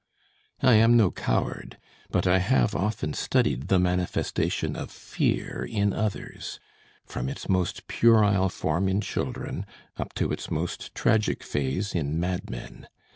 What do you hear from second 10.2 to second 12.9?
its most tragic phase in madmen.